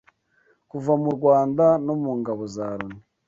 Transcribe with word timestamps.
kuva 0.69 0.93
mu 1.01 1.09
Rwanda 1.17 1.65
no 1.85 1.93
mu 2.01 2.11
ngabo 2.19 2.43
za 2.55 2.67
Loni 2.79 2.99